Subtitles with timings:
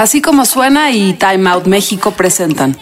[0.00, 2.74] Así como suena y Time Out México presentan.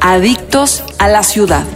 [0.00, 1.66] Adictos a la ciudad.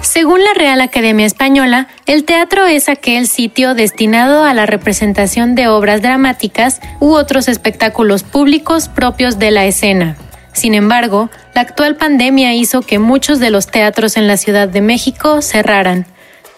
[0.00, 5.66] Según la Real Academia Española, el teatro es aquel sitio destinado a la representación de
[5.66, 10.16] obras dramáticas u otros espectáculos públicos propios de la escena.
[10.52, 14.80] Sin embargo, la actual pandemia hizo que muchos de los teatros en la Ciudad de
[14.80, 16.06] México cerraran.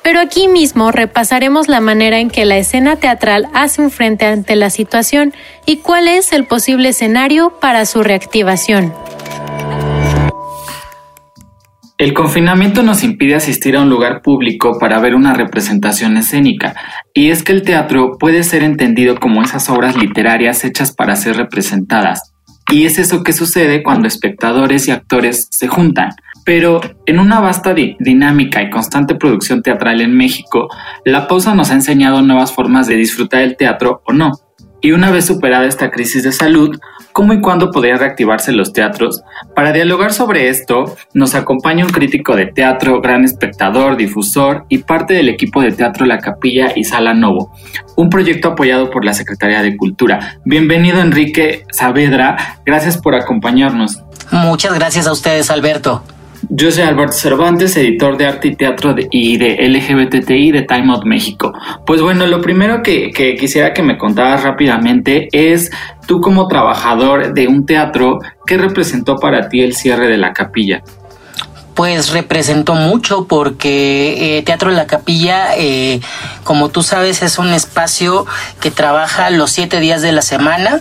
[0.03, 4.55] Pero aquí mismo repasaremos la manera en que la escena teatral hace un frente ante
[4.55, 5.33] la situación
[5.65, 8.93] y cuál es el posible escenario para su reactivación.
[11.97, 16.75] El confinamiento nos impide asistir a un lugar público para ver una representación escénica,
[17.15, 21.37] y es que el teatro puede ser entendido como esas obras literarias hechas para ser
[21.37, 22.34] representadas,
[22.71, 26.11] y es eso que sucede cuando espectadores y actores se juntan.
[26.45, 30.69] Pero en una vasta dinámica y constante producción teatral en México,
[31.05, 34.33] la pausa nos ha enseñado nuevas formas de disfrutar el teatro o no.
[34.83, 36.79] Y una vez superada esta crisis de salud,
[37.15, 39.23] ¿cómo y cuándo podrían reactivarse los teatros?
[39.55, 45.15] Para dialogar sobre esto, nos acompaña un crítico de teatro, gran espectador, difusor y parte
[45.15, 47.55] del equipo de teatro La Capilla y Sala Novo,
[47.97, 50.41] un proyecto apoyado por la Secretaría de Cultura.
[50.45, 54.03] Bienvenido Enrique Saavedra, gracias por acompañarnos.
[54.33, 56.03] Muchas gracias a ustedes, Alberto.
[56.49, 61.05] Yo soy Alberto Cervantes, editor de arte y teatro y de LGBTI de Time Out
[61.05, 61.53] México.
[61.87, 65.71] Pues bueno, lo primero que, que quisiera que me contaras rápidamente es
[66.07, 70.83] tú como trabajador de un teatro, ¿qué representó para ti el cierre de la capilla?
[71.75, 76.01] Pues representó mucho porque eh, Teatro la Capilla, eh,
[76.45, 78.27] como tú sabes, es un espacio
[78.61, 80.81] que trabaja los siete días de la semana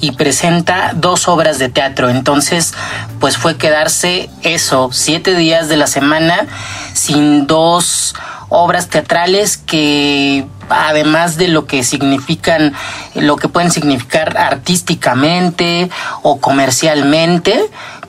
[0.00, 2.08] y presenta dos obras de teatro.
[2.08, 2.72] Entonces,
[3.20, 6.46] pues fue quedarse eso, siete días de la semana
[6.94, 8.14] sin dos
[8.48, 12.74] obras teatrales que además de lo que significan,
[13.14, 15.90] lo que pueden significar artísticamente
[16.22, 17.60] o comercialmente,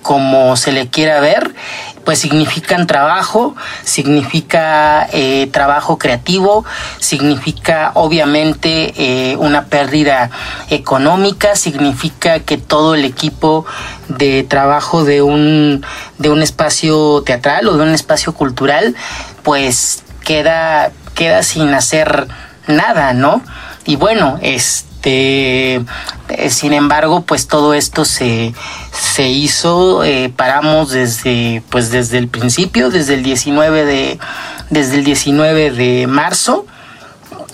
[0.02, 1.54] como se le quiera ver,
[2.06, 6.66] pues significan trabajo, significa eh, trabajo creativo,
[7.00, 10.30] significa obviamente eh, una pérdida
[10.70, 13.66] económica, significa que todo el equipo
[14.08, 15.86] de trabajo de un,
[16.18, 18.96] de un espacio teatral o de un espacio cultural,
[19.44, 22.28] pues queda, queda sin hacer
[22.68, 23.42] nada, ¿no?
[23.86, 25.82] Y bueno, este este,
[26.30, 28.54] eh, sin embargo, pues todo esto se,
[28.92, 34.20] se hizo, eh, paramos desde, pues desde el principio, desde el 19 de,
[34.70, 36.68] desde el 19 de marzo,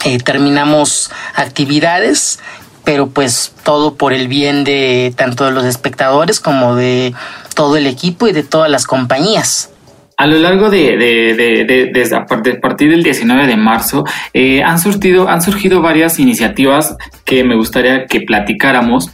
[0.03, 2.39] eh, terminamos actividades,
[2.83, 7.15] pero pues todo por el bien de tanto de los espectadores como de
[7.55, 9.69] todo el equipo y de todas las compañías.
[10.17, 15.29] A lo largo de, de, desde a partir del 19 de marzo eh, han, surtido,
[15.29, 19.11] han surgido varias iniciativas que me gustaría que platicáramos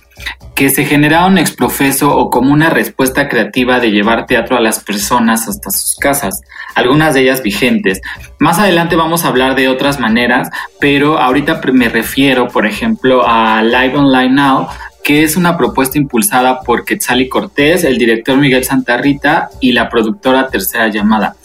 [0.56, 5.48] que se generaron exprofeso o como una respuesta creativa de llevar teatro a las personas
[5.48, 6.42] hasta sus casas,
[6.76, 8.02] algunas de ellas vigentes.
[8.40, 10.50] Más adelante vamos a hablar de otras maneras,
[10.80, 14.68] pero ahorita me refiero, por ejemplo, a Live Online Now,
[15.04, 20.48] que es una propuesta impulsada por Quetzali Cortés, el director Miguel Santarrita y la productora
[20.48, 21.36] Tercera Llamada.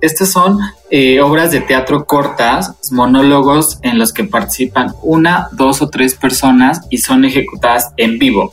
[0.00, 0.58] Estas son
[0.90, 6.82] eh, obras de teatro cortas, monólogos en los que participan una, dos o tres personas
[6.90, 8.52] y son ejecutadas en vivo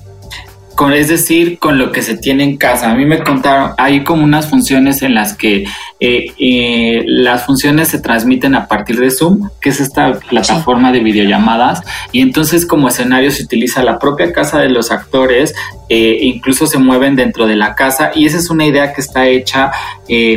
[0.89, 2.89] es decir, con lo que se tiene en casa.
[2.89, 5.65] A mí me contaron, hay como unas funciones en las que
[5.99, 11.01] eh, eh, las funciones se transmiten a partir de Zoom, que es esta plataforma de
[11.01, 11.81] videollamadas,
[12.11, 15.53] y entonces como escenario se utiliza la propia casa de los actores,
[15.89, 19.27] eh, incluso se mueven dentro de la casa, y esa es una idea que está
[19.27, 19.71] hecha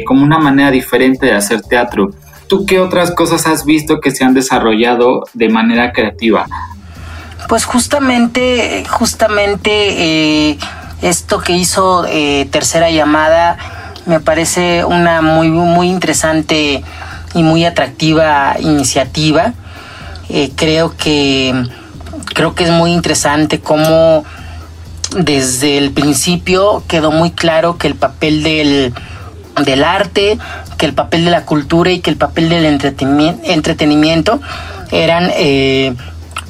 [0.06, 2.10] como una manera diferente de hacer teatro.
[2.47, 6.47] ¿Tú qué otras cosas has visto que se han desarrollado de manera creativa?
[7.49, 9.71] Pues justamente, justamente
[10.50, 10.59] eh,
[11.03, 13.59] esto que hizo eh, Tercera Llamada
[14.07, 16.83] me parece una muy, muy interesante
[17.34, 19.53] y muy atractiva iniciativa.
[20.30, 21.54] Eh, creo que
[22.34, 24.24] creo que es muy interesante cómo
[25.16, 28.95] desde el principio quedó muy claro que el papel del,
[29.63, 30.39] del arte,
[30.78, 34.41] que el papel de la cultura y que el papel del entretenimiento,
[34.91, 35.30] eran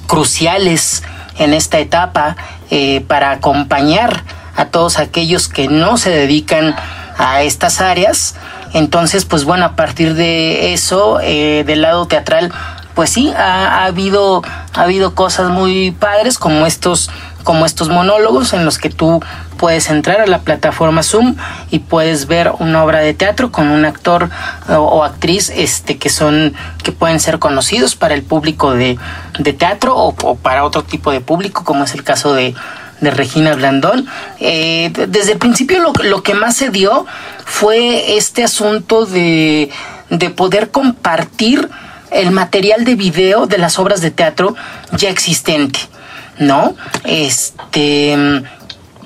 [0.06, 1.02] cruciales
[1.38, 2.36] en esta etapa
[2.70, 4.22] eh, para acompañar
[4.56, 6.76] a todos aquellos que no se dedican
[7.18, 8.36] a estas áreas.
[8.72, 12.52] Entonces, pues bueno, a partir de eso, eh, del lado teatral,
[12.94, 14.42] pues sí, ha, habido,
[14.72, 17.10] ha habido cosas muy padres como estos
[17.44, 19.22] como estos monólogos en los que tú
[19.58, 21.36] puedes entrar a la plataforma Zoom
[21.70, 24.30] y puedes ver una obra de teatro con un actor
[24.68, 28.98] o, actriz este que son que pueden ser conocidos para el público de,
[29.58, 32.54] teatro o, para otro tipo de público como es el caso de,
[33.00, 34.06] Regina Blandón.
[34.40, 37.04] Eh, desde el principio lo, lo, que más se dio
[37.44, 39.70] fue este asunto de,
[40.08, 41.68] de poder compartir
[42.14, 44.54] el material de video de las obras de teatro
[44.92, 45.80] ya existente,
[46.38, 46.74] ¿no?
[47.04, 48.44] Este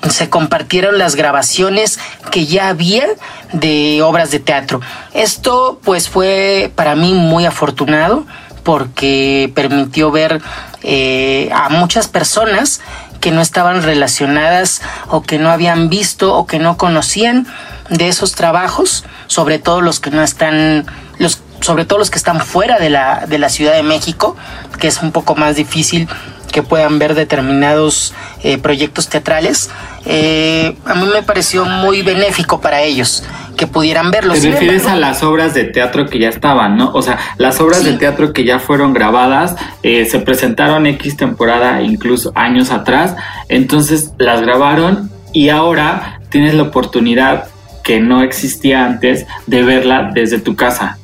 [0.09, 1.99] se compartieron las grabaciones
[2.31, 3.05] que ya había
[3.51, 4.79] de obras de teatro.
[5.13, 8.25] Esto pues fue para mí muy afortunado
[8.63, 10.41] porque permitió ver
[10.83, 12.81] eh, a muchas personas
[13.19, 17.47] que no estaban relacionadas o que no habían visto o que no conocían
[17.89, 20.85] de esos trabajos, sobre todo los que no están,
[21.17, 24.37] los, sobre todo los que están fuera de la, de la Ciudad de México,
[24.79, 26.07] que es un poco más difícil
[26.51, 28.13] que puedan ver determinados
[28.43, 29.69] eh, proyectos teatrales,
[30.05, 33.23] eh, a mí me pareció muy benéfico para ellos
[33.57, 34.39] que pudieran verlos.
[34.39, 36.91] Te refieres a las obras de teatro que ya estaban, ¿no?
[36.93, 41.81] O sea, las obras de teatro que ya fueron grabadas, eh, se presentaron X temporada,
[41.81, 43.15] incluso años atrás,
[43.49, 47.45] entonces las grabaron y ahora tienes la oportunidad
[47.83, 50.98] que no existía antes de verla desde tu casa.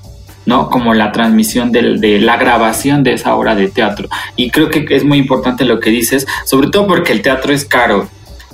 [0.45, 0.69] ¿No?
[0.69, 4.07] Como la transmisión de, la grabación de esa obra de teatro.
[4.35, 7.65] Y creo que es muy importante lo que dices, sobre todo porque el teatro es
[7.65, 8.07] caro.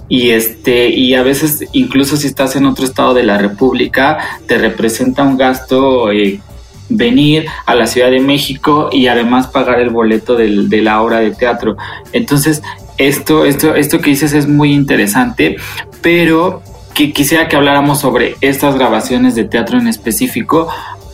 [0.07, 4.57] Y este, y a veces, incluso si estás en otro estado de la República, te
[4.57, 6.41] representa un gasto eh,
[6.89, 11.31] venir a la Ciudad de México y además pagar el boleto de la obra de
[11.31, 11.77] teatro.
[12.11, 12.61] Entonces,
[12.97, 15.55] esto, esto, esto que dices es muy interesante,
[16.01, 16.61] pero
[16.93, 20.67] quisiera que habláramos sobre estas grabaciones de teatro en específico,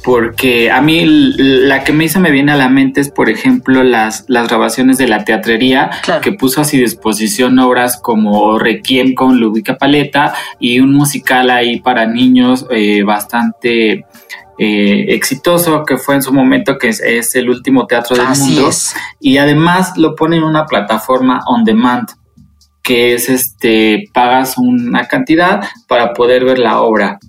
[0.07, 3.83] porque a mí la que me hizo me viene a la mente es, por ejemplo,
[3.83, 9.38] las, las grabaciones de la teatrería, que puso a su disposición obras como Requiem con
[9.38, 14.06] Lubica Paleta y un musical ahí para niños eh, bastante
[14.57, 18.69] eh, exitoso que fue en su momento, que es, el último teatro del mundo.
[19.19, 22.07] Y además lo pone en una plataforma on demand
[22.81, 27.19] que es este, pagas una cantidad para poder ver la obra.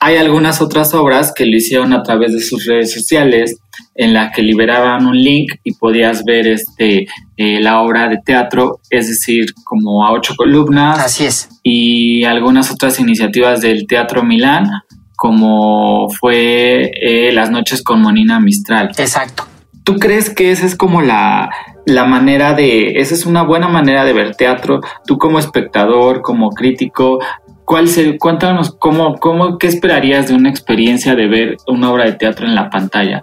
[0.00, 3.60] Hay algunas otras obras que lo hicieron a través de sus redes sociales,
[3.94, 7.06] en la que liberaban un link y podías ver este
[7.36, 10.98] eh, la obra de teatro, es decir, como a ocho columnas.
[10.98, 11.50] Así es.
[11.62, 14.70] Y algunas otras iniciativas del Teatro Milán,
[15.16, 18.92] como fue eh, Las noches con Monina Mistral.
[18.96, 19.46] Exacto.
[19.84, 21.50] ¿Tú crees que esa es como la,
[21.84, 24.80] la manera de, esa es una buena manera de ver teatro?
[25.06, 27.18] Tú como espectador, como crítico,
[27.70, 32.14] ¿cuál se, cuéntanos cómo, cómo, qué esperarías de una experiencia de ver una obra de
[32.14, 33.22] teatro en la pantalla?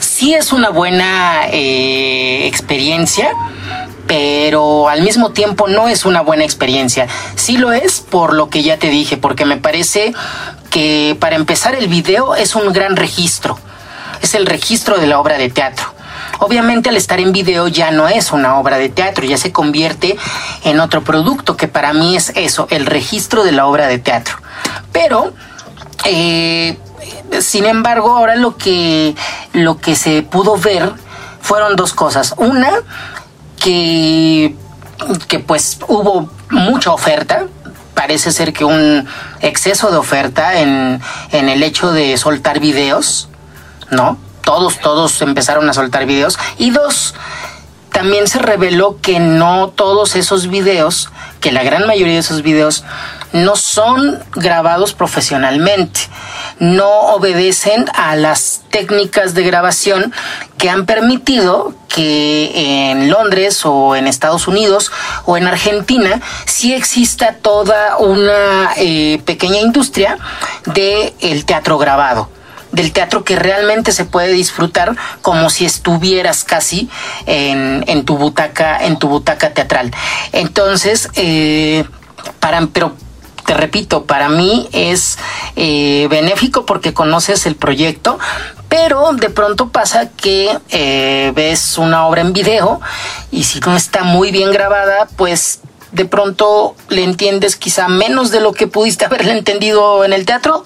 [0.00, 3.30] Sí es una buena eh, experiencia,
[4.08, 7.06] pero al mismo tiempo no es una buena experiencia.
[7.36, 10.12] Sí lo es por lo que ya te dije, porque me parece
[10.70, 13.60] que para empezar el video es un gran registro,
[14.20, 15.86] es el registro de la obra de teatro.
[16.40, 20.16] Obviamente al estar en video ya no es una obra de teatro, ya se convierte
[20.64, 24.36] en otro producto que para mí es eso, el registro de la obra de teatro.
[24.92, 25.32] Pero,
[26.04, 26.78] eh,
[27.40, 29.14] sin embargo, ahora lo que,
[29.52, 30.92] lo que se pudo ver
[31.40, 32.34] fueron dos cosas.
[32.36, 32.70] Una,
[33.58, 34.54] que,
[35.28, 37.46] que pues hubo mucha oferta,
[37.94, 39.06] parece ser que un
[39.40, 41.00] exceso de oferta en,
[41.32, 43.28] en el hecho de soltar videos,
[43.90, 44.18] ¿no?
[44.44, 46.38] Todos, todos empezaron a soltar videos.
[46.58, 47.14] Y dos,
[47.94, 51.10] también se reveló que no todos esos videos,
[51.40, 52.84] que la gran mayoría de esos videos
[53.32, 56.00] no son grabados profesionalmente,
[56.58, 60.12] no obedecen a las técnicas de grabación
[60.58, 64.90] que han permitido que en Londres o en Estados Unidos
[65.24, 70.18] o en Argentina sí exista toda una eh, pequeña industria
[70.66, 72.28] del el teatro grabado
[72.74, 76.88] del teatro que realmente se puede disfrutar como si estuvieras casi
[77.26, 79.92] en, tu butaca, en tu butaca teatral.
[80.32, 81.84] Entonces, eh,
[82.40, 82.94] para, pero
[83.46, 85.18] te repito, para mí es
[85.56, 88.18] eh, benéfico porque conoces el proyecto,
[88.68, 92.80] pero de pronto pasa que eh, ves una obra en video
[93.30, 95.60] y si no está muy bien grabada, pues
[95.92, 100.64] de pronto le entiendes quizá menos de lo que pudiste haberle entendido en el teatro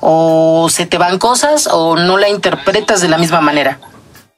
[0.00, 3.78] o se te van cosas o no la interpretas de la misma manera.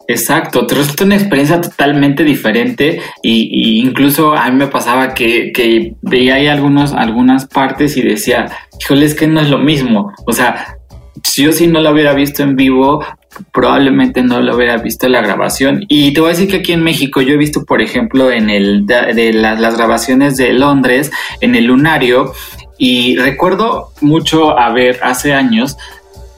[0.09, 6.35] Exacto, te resulta una experiencia totalmente diferente y, incluso a mí me pasaba que, veía
[6.35, 8.47] ahí algunos, algunas partes y decía,
[8.81, 10.13] híjole, es que no es lo mismo.
[10.27, 10.77] O sea,
[11.23, 13.05] si yo sí no lo hubiera visto en vivo,
[13.53, 15.85] probablemente no lo hubiera visto la grabación.
[15.89, 18.51] Y te voy a decir que aquí en México yo he visto, por ejemplo, en
[18.51, 22.33] el de, las grabaciones de Londres, en el Lunario,
[22.85, 25.77] y recuerdo mucho haber hace años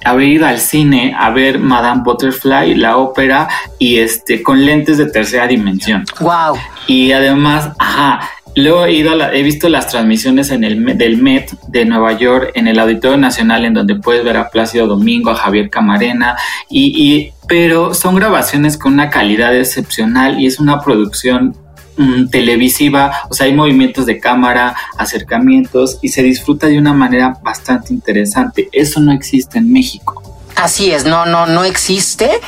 [0.04, 3.48] haber ido al cine a ver Madame Butterfly, la ópera,
[3.78, 6.04] y este, con lentes de tercera dimensión.
[6.20, 6.58] Wow.
[6.86, 11.84] Y además, ajá, Luego he, ido he visto las transmisiones en el, del Met de
[11.86, 15.70] Nueva York, en el Auditorio Nacional, en donde puedes ver a Plácido Domingo, a Javier
[15.70, 16.36] Camarena,
[16.70, 21.56] y, pero son grabaciones con una calidad excepcional y es una producción
[21.96, 27.38] mm, televisiva, o sea, hay movimientos de cámara, acercamientos y se disfruta de una manera
[27.42, 28.68] bastante interesante.
[28.72, 30.24] Eso no existe en México.
[30.56, 32.40] Así es, no, no, no existe.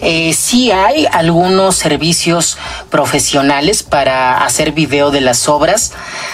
[0.00, 2.58] Eh, sí hay algunos servicios
[2.90, 5.92] profesionales para hacer video de las obras.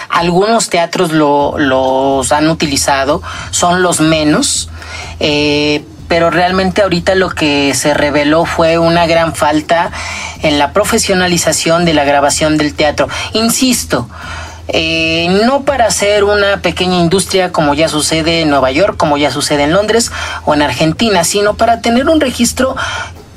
[0.09, 3.21] Algunos teatros lo, los han utilizado,
[3.51, 4.69] son los menos.
[5.19, 9.91] Eh, pero realmente ahorita lo que se reveló fue una gran falta
[10.41, 13.07] en la profesionalización de la grabación del teatro.
[13.33, 14.09] Insisto,
[14.67, 19.31] eh, no para hacer una pequeña industria como ya sucede en Nueva York, como ya
[19.31, 20.11] sucede en Londres
[20.45, 22.75] o en Argentina, sino para tener un registro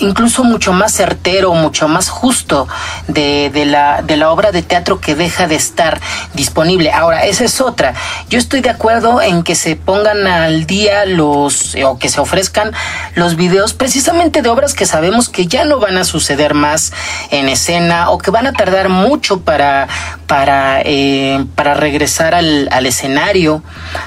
[0.03, 2.69] incluso mucho más certero, mucho más justo
[3.09, 6.01] de, de, la, de la obra de teatro que deja de estar
[6.35, 6.93] disponible.
[6.93, 7.95] Ahora, esa es otra.
[8.29, 12.73] Yo estoy de acuerdo en que se pongan al día los, o que se ofrezcan
[13.15, 16.93] los videos precisamente de obras que sabemos que ya no van a suceder más
[17.31, 19.89] en escena o que van a tardar mucho para,
[20.27, 23.63] para, eh, para regresar al, al escenario,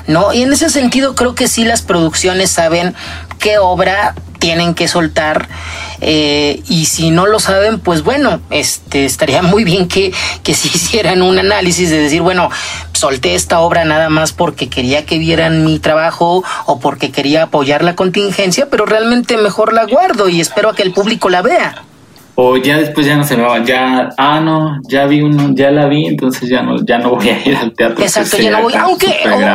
[0.07, 0.33] ¿no?
[0.33, 2.95] Y en ese sentido creo que sí las producciones saben
[3.39, 5.47] qué obra tienen que soltar
[6.01, 10.67] eh, y si no lo saben pues bueno este estaría muy bien que que si
[10.75, 12.49] hicieran un análisis de decir bueno
[12.93, 17.83] solté esta obra nada más porque quería que vieran mi trabajo o porque quería apoyar
[17.83, 21.85] la contingencia pero realmente mejor la guardo y espero a que el público la vea
[22.37, 25.71] o ya después ya no se me va, ya, ah, no, ya vi uno, ya
[25.71, 28.03] la vi, entonces ya no, ya no voy a ir al teatro.
[28.03, 29.07] Exacto, ya no voy, aunque,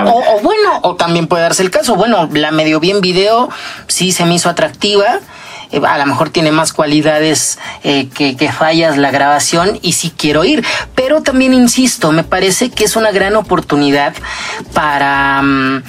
[0.07, 3.51] o, bueno, o también puede darse el caso, bueno, la medio bien video,
[3.87, 5.21] sí se me hizo atractiva,
[5.73, 10.45] eh, a lo mejor tiene más cualidades eh, que, fallas la grabación y sí quiero
[10.45, 14.15] ir, pero también insisto, me parece que es una gran oportunidad
[14.73, 15.41] para...
[15.43, 15.83] Mm,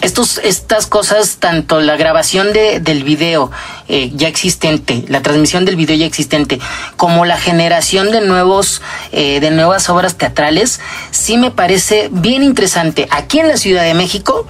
[0.00, 3.50] estos, estas cosas, tanto la grabación de, del video
[3.88, 6.60] eh, ya existente, la transmisión del video ya existente,
[6.96, 13.08] como la generación de nuevos, eh, de nuevas obras teatrales, sí me parece bien interesante.
[13.10, 14.46] Aquí en la Ciudad de México,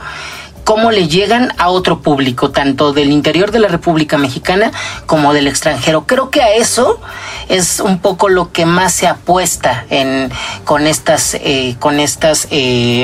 [0.69, 4.71] cómo le llegan a otro público, tanto del interior de la República Mexicana
[5.07, 6.05] como del extranjero.
[6.07, 7.01] Creo que a eso
[7.49, 10.29] es un poco lo que más se apuesta en,
[10.65, 12.49] con estas, eh, con estas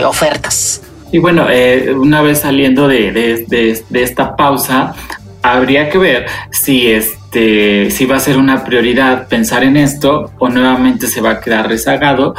[0.05, 0.83] ofertas.
[1.11, 3.47] Y bueno, eh, una vez saliendo de,
[3.95, 4.95] esta pausa,
[5.41, 10.51] habría que ver si este si va a ser una prioridad pensar en esto o
[10.51, 12.35] nuevamente se va a quedar rezagado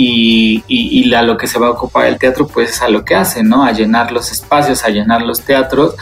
[0.00, 3.04] y, y, a lo que se va a ocupar el teatro pues es a lo
[3.04, 3.64] que hace, ¿no?
[3.64, 5.96] A llenar los espacios, a llenar los teatros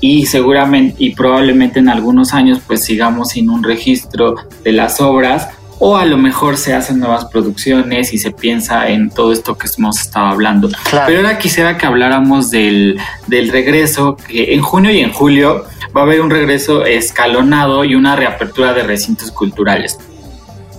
[0.00, 4.34] y seguramente y probablemente en algunos años pues sigamos sin un registro
[4.64, 9.10] de las obras o a lo mejor se hacen nuevas producciones y se piensa en
[9.10, 10.68] todo esto que hemos estado hablando.
[10.90, 16.00] Pero ahora quisiera que habláramos del, del regreso, que en junio y en julio va
[16.00, 19.98] a haber un regreso escalonado y una reapertura de recintos culturales.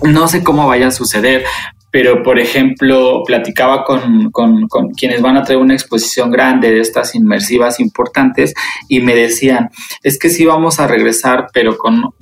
[0.02, 1.44] No sé cómo vaya a suceder,
[1.92, 6.80] pero por ejemplo, platicaba con, con, con, quienes van a traer una exposición grande de
[6.80, 8.54] estas inmersivas importantes
[8.88, 9.70] y me decían,
[10.02, 12.14] es que sí vamos a regresar, pero con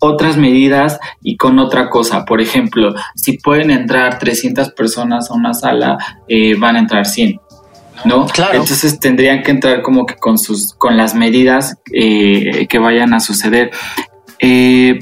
[0.00, 2.26] otras medidas y con otra cosa.
[2.26, 5.96] Por ejemplo, si pueden entrar 300 personas a una sala,
[6.28, 7.40] eh, van a entrar 100.
[8.04, 8.26] ¿no?
[8.26, 8.52] Claro.
[8.52, 13.20] Entonces tendrían que entrar como que con sus, con las medidas eh, que vayan a
[13.20, 13.70] suceder.
[14.40, 14.98] Eh,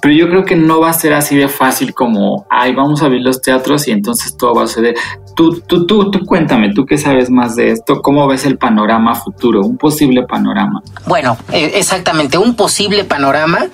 [0.00, 3.06] pero yo creo que no va a ser así de fácil como, ay, vamos a
[3.06, 4.94] abrir los teatros y entonces todo va a suceder.
[5.34, 9.14] Tú, tú, tú, tú cuéntame, tú que sabes más de esto, ¿cómo ves el panorama
[9.14, 10.82] futuro, un posible panorama?
[11.06, 13.66] Bueno, eh, exactamente, un posible panorama,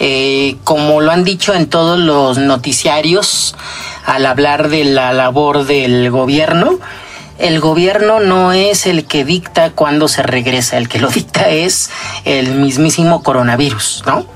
[0.00, 3.54] eh, como lo han dicho en todos los noticiarios
[4.04, 6.78] al hablar de la labor del gobierno,
[7.38, 11.90] el gobierno no es el que dicta cuándo se regresa, el que lo dicta es
[12.24, 14.35] el mismísimo coronavirus, ¿no?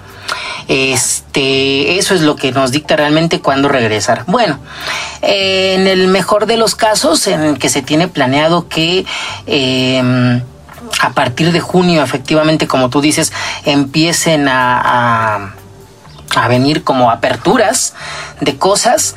[0.71, 4.23] Este, eso es lo que nos dicta realmente cuándo regresar.
[4.29, 4.61] Bueno,
[5.21, 9.05] en el mejor de los casos, en el que se tiene planeado que
[9.47, 10.41] em,
[11.01, 13.33] a partir de junio, efectivamente, como tú dices,
[13.65, 15.55] empiecen a,
[16.37, 17.95] a venir como aperturas
[18.41, 19.17] de cosas.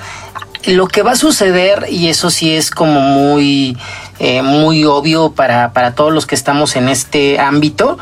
[0.66, 3.78] Lo que va a suceder, y eso sí es como muy
[4.18, 7.98] eh, muy obvio para, para todos los que estamos en este ámbito,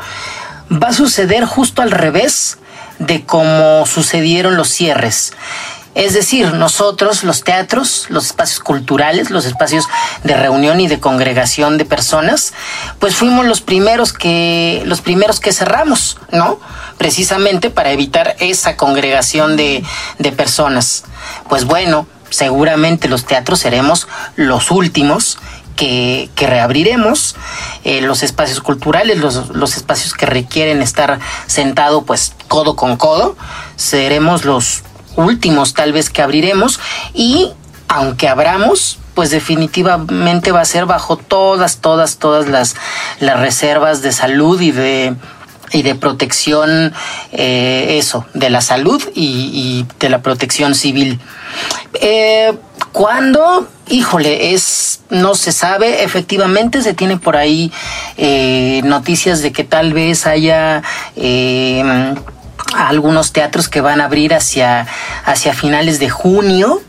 [0.70, 2.58] va a suceder justo al revés
[3.06, 5.32] de cómo sucedieron los cierres.
[5.94, 9.84] Es decir, nosotros, los teatros, los espacios culturales, los espacios
[10.24, 12.54] de reunión y de congregación de personas,
[12.98, 16.58] pues fuimos los primeros que, los primeros que cerramos, ¿no?
[16.96, 19.84] Precisamente para evitar esa congregación de,
[20.18, 21.04] de personas.
[21.50, 25.38] Pues bueno, seguramente los teatros seremos los últimos
[25.76, 27.36] que, que, reabriremos,
[27.84, 33.36] eh, los espacios culturales, los, los, espacios que requieren estar sentado pues codo con codo,
[33.76, 34.82] seremos los
[35.16, 36.80] últimos tal vez que abriremos
[37.14, 37.50] y
[37.88, 42.74] aunque abramos, pues definitivamente va a ser bajo todas, todas, todas las,
[43.20, 45.14] las reservas de salud y de
[45.72, 46.92] y de protección,
[47.32, 51.18] eh, eso, de la salud y, y de la protección civil.
[51.94, 52.52] Eh,
[52.92, 53.68] ¿Cuándo?
[53.88, 57.72] Híjole, es, no se sabe, efectivamente se tiene por ahí
[58.16, 60.82] eh, noticias de que tal vez haya
[61.16, 62.14] eh,
[62.74, 64.86] algunos teatros que van a abrir hacia,
[65.24, 66.82] hacia finales de junio.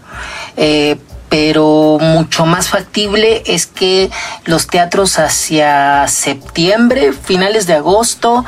[0.58, 0.98] Eh,
[1.30, 4.12] pero mucho más factible es que
[4.46, 8.46] los teatros hacia septiembre, finales de agosto,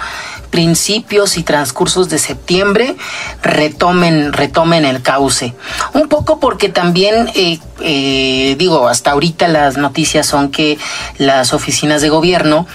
[0.56, 2.96] principios y transcursos de septiembre
[3.44, 5.54] retomen, retomen el cauce.
[5.94, 10.78] Un poco porque también, eh, eh, digo, hasta ahorita las noticias son que
[11.18, 12.68] las oficinas de gobierno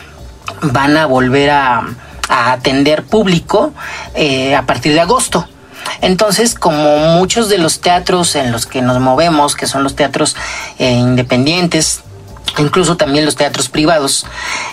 [0.60, 1.86] van a volver a,
[2.28, 3.72] atender público
[4.14, 5.48] eh, a partir de agosto.
[6.02, 10.36] Entonces, como muchos de los teatros en los que nos movemos, que son los teatros
[10.78, 12.02] independientes,
[12.58, 14.26] incluso también los teatros privados,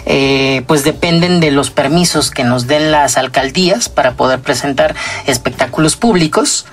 [0.05, 4.95] eh, pues dependen de los permisos que nos den las alcaldías para poder presentar
[5.25, 6.65] espectáculos públicos.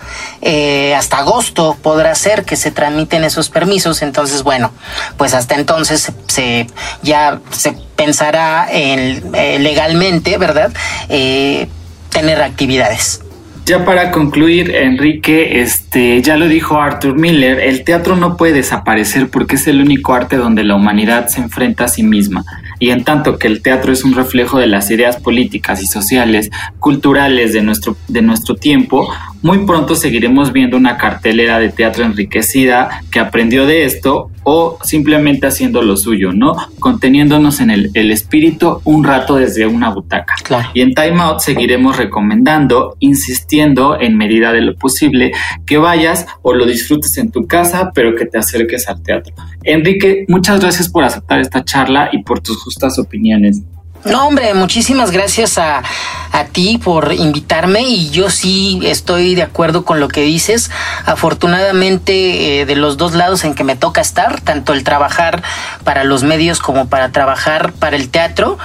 [0.42, 4.72] Eh, hasta agosto podrá ser que se tramiten esos permisos, entonces bueno,
[5.16, 6.66] pues hasta entonces se,
[7.02, 10.72] ya se pensará en, eh, legalmente, ¿verdad?
[11.08, 11.68] Eh,
[12.10, 13.23] tener actividades.
[13.66, 19.30] Ya para concluir, Enrique, este, ya lo dijo Arthur Miller, el teatro no puede desaparecer
[19.30, 22.44] porque es el único arte donde la humanidad se enfrenta a sí misma.
[22.78, 26.50] Y en tanto que el teatro es un reflejo de las ideas políticas y sociales,
[26.78, 29.08] culturales de nuestro, de nuestro tiempo,
[29.44, 35.46] muy pronto seguiremos viendo una cartelera de teatro enriquecida que aprendió de esto o simplemente
[35.46, 36.56] haciendo lo suyo, ¿no?
[36.80, 40.34] Conteniéndonos en el, el espíritu un rato desde una butaca.
[40.42, 40.70] Claro.
[40.72, 45.32] Y en Time Out seguiremos recomendando, insistiendo en medida de lo posible,
[45.66, 49.34] que vayas o lo disfrutes en tu casa, pero que te acerques al teatro.
[49.62, 53.62] Enrique, muchas gracias por aceptar esta charla y por tus justas opiniones.
[54.04, 55.82] No, hombre, muchísimas gracias a,
[56.30, 60.70] a, ti por invitarme y yo sí estoy de acuerdo con lo que dices.
[61.06, 65.42] Afortunadamente, eh, de los dos lados en que me toca estar, tanto el trabajar
[65.84, 68.58] para los medios como para trabajar para el teatro,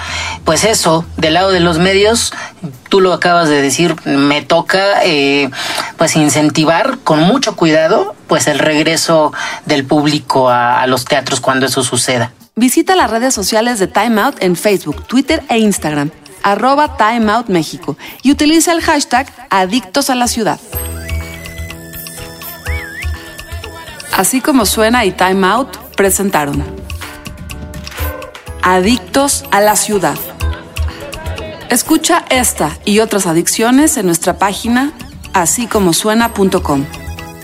[0.43, 2.33] pues eso, del lado de los medios,
[2.89, 5.49] tú lo acabas de decir, me toca eh,
[5.97, 9.31] pues incentivar con mucho cuidado pues el regreso
[9.65, 12.33] del público a, a los teatros cuando eso suceda.
[12.59, 16.11] Visita las redes sociales de Time Out en Facebook, Twitter e Instagram,
[16.43, 20.59] arroba Time Out México, y utiliza el hashtag Adictos a la Ciudad.
[24.11, 26.61] Así como suena y Time Out presentaron
[28.61, 30.17] Adictos a la Ciudad.
[31.69, 34.91] Escucha esta y otras adicciones en nuestra página
[35.31, 36.85] así como suena.com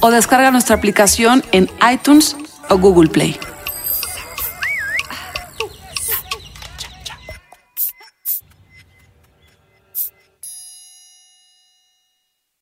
[0.01, 2.36] o descarga nuestra aplicación en iTunes
[2.67, 3.39] o Google Play.